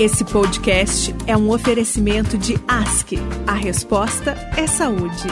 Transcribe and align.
Esse 0.00 0.24
podcast 0.24 1.14
é 1.26 1.36
um 1.36 1.50
oferecimento 1.50 2.38
de 2.38 2.54
Ask. 2.66 3.10
A 3.46 3.52
resposta 3.52 4.30
é 4.56 4.66
saúde. 4.66 5.28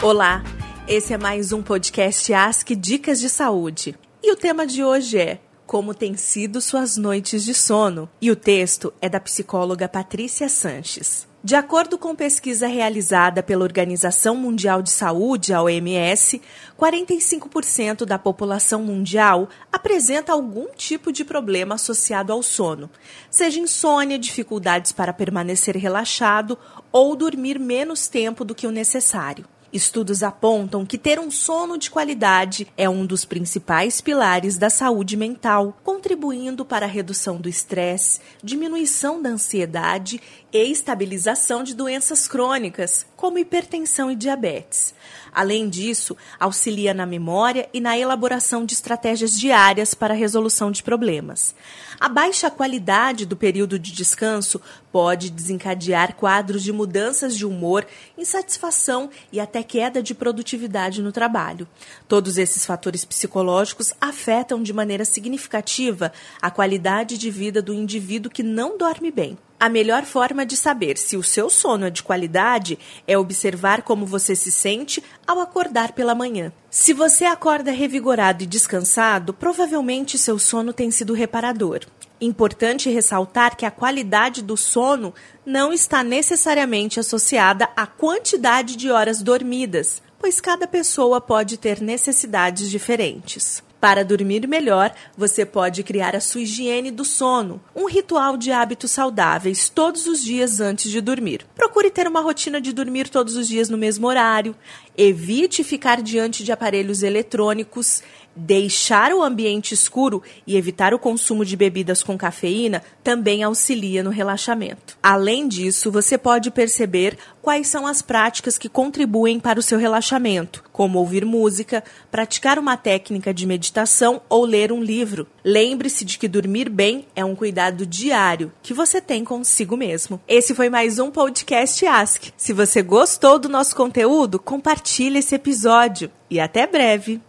Olá, 0.00 0.44
esse 0.86 1.12
é 1.12 1.18
mais 1.18 1.52
um 1.52 1.60
podcast 1.60 2.32
Ask 2.32 2.68
Dicas 2.70 3.18
de 3.18 3.28
Saúde. 3.28 3.96
E 4.22 4.30
o 4.30 4.36
tema 4.36 4.64
de 4.64 4.84
hoje 4.84 5.18
é 5.18 5.40
Como 5.70 5.94
têm 5.94 6.16
sido 6.16 6.60
suas 6.60 6.96
noites 6.96 7.44
de 7.44 7.54
sono? 7.54 8.10
E 8.20 8.28
o 8.28 8.34
texto 8.34 8.92
é 9.00 9.08
da 9.08 9.20
psicóloga 9.20 9.88
Patrícia 9.88 10.48
Sanches. 10.48 11.28
De 11.44 11.54
acordo 11.54 11.96
com 11.96 12.12
pesquisa 12.12 12.66
realizada 12.66 13.40
pela 13.40 13.62
Organização 13.62 14.34
Mundial 14.34 14.82
de 14.82 14.90
Saúde, 14.90 15.52
a 15.52 15.62
OMS, 15.62 16.42
45% 16.76 18.04
da 18.04 18.18
população 18.18 18.82
mundial 18.82 19.48
apresenta 19.70 20.32
algum 20.32 20.66
tipo 20.74 21.12
de 21.12 21.24
problema 21.24 21.76
associado 21.76 22.32
ao 22.32 22.42
sono, 22.42 22.90
seja 23.30 23.60
insônia, 23.60 24.18
dificuldades 24.18 24.90
para 24.90 25.12
permanecer 25.12 25.76
relaxado 25.76 26.58
ou 26.90 27.14
dormir 27.14 27.60
menos 27.60 28.08
tempo 28.08 28.44
do 28.44 28.56
que 28.56 28.66
o 28.66 28.72
necessário. 28.72 29.46
Estudos 29.72 30.24
apontam 30.24 30.84
que 30.84 30.98
ter 30.98 31.20
um 31.20 31.30
sono 31.30 31.78
de 31.78 31.92
qualidade 31.92 32.66
é 32.76 32.88
um 32.88 33.06
dos 33.06 33.24
principais 33.24 34.00
pilares 34.00 34.58
da 34.58 34.68
saúde 34.68 35.16
mental, 35.16 35.78
contribuindo 35.84 36.64
para 36.64 36.86
a 36.86 36.88
redução 36.88 37.36
do 37.36 37.48
estresse, 37.48 38.20
diminuição 38.42 39.22
da 39.22 39.30
ansiedade 39.30 40.20
e 40.52 40.58
estabilização 40.58 41.62
de 41.62 41.72
doenças 41.72 42.26
crônicas, 42.26 43.06
como 43.16 43.38
hipertensão 43.38 44.10
e 44.10 44.16
diabetes. 44.16 44.92
Além 45.32 45.68
disso, 45.68 46.16
auxilia 46.38 46.92
na 46.92 47.06
memória 47.06 47.68
e 47.72 47.80
na 47.80 47.96
elaboração 47.96 48.64
de 48.64 48.74
estratégias 48.74 49.38
diárias 49.38 49.94
para 49.94 50.12
a 50.12 50.16
resolução 50.16 50.72
de 50.72 50.82
problemas. 50.82 51.54
A 52.00 52.08
baixa 52.08 52.50
qualidade 52.50 53.24
do 53.24 53.36
período 53.36 53.78
de 53.78 53.92
descanso 53.92 54.60
pode 54.90 55.30
desencadear 55.30 56.16
quadros 56.16 56.62
de 56.62 56.72
mudanças 56.72 57.36
de 57.36 57.46
humor, 57.46 57.86
insatisfação 58.18 59.10
e 59.30 59.38
até 59.60 59.62
queda 59.62 60.02
de 60.02 60.14
produtividade 60.14 61.02
no 61.02 61.12
trabalho. 61.12 61.68
Todos 62.08 62.38
esses 62.38 62.64
fatores 62.64 63.04
psicológicos 63.04 63.92
afetam 64.00 64.62
de 64.62 64.72
maneira 64.72 65.04
significativa 65.04 66.12
a 66.40 66.50
qualidade 66.50 67.18
de 67.18 67.30
vida 67.30 67.62
do 67.62 67.72
indivíduo 67.72 68.32
que 68.32 68.42
não 68.42 68.76
dorme 68.76 69.10
bem. 69.10 69.38
A 69.58 69.68
melhor 69.68 70.04
forma 70.04 70.46
de 70.46 70.56
saber 70.56 70.96
se 70.96 71.18
o 71.18 71.22
seu 71.22 71.50
sono 71.50 71.84
é 71.84 71.90
de 71.90 72.02
qualidade 72.02 72.78
é 73.06 73.18
observar 73.18 73.82
como 73.82 74.06
você 74.06 74.34
se 74.34 74.50
sente 74.50 75.04
ao 75.26 75.38
acordar 75.38 75.92
pela 75.92 76.14
manhã. 76.14 76.50
Se 76.70 76.94
você 76.94 77.26
acorda 77.26 77.70
revigorado 77.70 78.42
e 78.42 78.46
descansado, 78.46 79.34
provavelmente 79.34 80.16
seu 80.16 80.38
sono 80.38 80.72
tem 80.72 80.90
sido 80.90 81.12
reparador. 81.12 81.80
Importante 82.20 82.90
ressaltar 82.90 83.56
que 83.56 83.64
a 83.64 83.70
qualidade 83.70 84.42
do 84.42 84.56
sono 84.56 85.14
não 85.44 85.72
está 85.72 86.04
necessariamente 86.04 87.00
associada 87.00 87.68
à 87.74 87.86
quantidade 87.86 88.76
de 88.76 88.90
horas 88.90 89.22
dormidas, 89.22 90.02
pois 90.18 90.38
cada 90.38 90.66
pessoa 90.66 91.18
pode 91.18 91.56
ter 91.56 91.80
necessidades 91.80 92.70
diferentes. 92.70 93.62
Para 93.80 94.04
dormir 94.04 94.46
melhor, 94.46 94.92
você 95.16 95.46
pode 95.46 95.82
criar 95.82 96.14
a 96.14 96.20
sua 96.20 96.42
higiene 96.42 96.90
do 96.90 97.02
sono, 97.02 97.62
um 97.74 97.86
ritual 97.86 98.36
de 98.36 98.52
hábitos 98.52 98.90
saudáveis 98.90 99.70
todos 99.70 100.06
os 100.06 100.22
dias 100.22 100.60
antes 100.60 100.90
de 100.90 101.00
dormir. 101.00 101.46
Procure 101.54 101.90
ter 101.90 102.06
uma 102.06 102.20
rotina 102.20 102.60
de 102.60 102.74
dormir 102.74 103.08
todos 103.08 103.36
os 103.36 103.48
dias 103.48 103.70
no 103.70 103.78
mesmo 103.78 104.06
horário. 104.06 104.54
Evite 104.94 105.64
ficar 105.64 106.02
diante 106.02 106.44
de 106.44 106.52
aparelhos 106.52 107.02
eletrônicos. 107.02 108.02
Deixar 108.36 109.12
o 109.12 109.22
ambiente 109.22 109.74
escuro 109.74 110.22
e 110.46 110.56
evitar 110.56 110.94
o 110.94 110.98
consumo 110.98 111.44
de 111.44 111.56
bebidas 111.56 112.02
com 112.02 112.16
cafeína 112.16 112.82
também 113.02 113.42
auxilia 113.42 114.04
no 114.04 114.10
relaxamento. 114.10 114.96
Além 115.02 115.48
disso, 115.48 115.90
você 115.90 116.16
pode 116.16 116.50
perceber 116.50 117.18
quais 117.42 117.66
são 117.66 117.86
as 117.86 118.00
práticas 118.02 118.56
que 118.56 118.68
contribuem 118.68 119.40
para 119.40 119.58
o 119.58 119.62
seu 119.62 119.78
relaxamento, 119.78 120.62
como 120.80 120.98
ouvir 120.98 121.26
música, 121.26 121.84
praticar 122.10 122.58
uma 122.58 122.74
técnica 122.74 123.34
de 123.34 123.46
meditação 123.46 124.22
ou 124.30 124.46
ler 124.46 124.72
um 124.72 124.82
livro. 124.82 125.26
Lembre-se 125.44 126.06
de 126.06 126.16
que 126.16 126.26
dormir 126.26 126.70
bem 126.70 127.06
é 127.14 127.22
um 127.22 127.36
cuidado 127.36 127.84
diário 127.84 128.50
que 128.62 128.72
você 128.72 128.98
tem 128.98 129.22
consigo 129.22 129.76
mesmo. 129.76 130.18
Esse 130.26 130.54
foi 130.54 130.70
mais 130.70 130.98
um 130.98 131.10
podcast 131.10 131.84
Ask. 131.84 132.28
Se 132.34 132.54
você 132.54 132.80
gostou 132.80 133.38
do 133.38 133.46
nosso 133.46 133.76
conteúdo, 133.76 134.38
compartilhe 134.38 135.18
esse 135.18 135.34
episódio 135.34 136.10
e 136.30 136.40
até 136.40 136.66
breve. 136.66 137.20